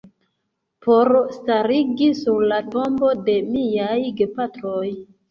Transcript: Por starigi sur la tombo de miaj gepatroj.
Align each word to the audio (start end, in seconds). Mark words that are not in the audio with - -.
Por 0.85 1.09
starigi 1.33 2.07
sur 2.19 2.45
la 2.51 2.57
tombo 2.75 3.11
de 3.27 3.35
miaj 3.57 3.99
gepatroj. 4.23 4.87